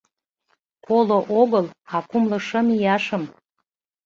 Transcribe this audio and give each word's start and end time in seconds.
Коло 0.85 1.19
огыл, 1.41 1.65
а 1.95 1.97
кумло 2.09 2.39
шым 2.47 2.67
ияшым. 2.77 3.23